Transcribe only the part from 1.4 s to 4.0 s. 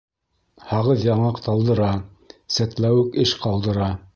талдыра, сәтләүек эш ҡалдыра.